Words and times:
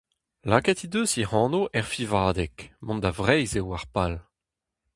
Lakaet 0.49 0.81
he 0.83 0.87
deus 0.93 1.11
hec'h 1.15 1.37
anv 1.43 1.61
er 1.77 1.85
fiñvadeg, 1.91 2.55
mont 2.85 3.01
da 3.03 3.11
Vreizh 3.17 3.57
eo 3.59 3.69
ar 3.77 3.85
pal. 3.93 4.13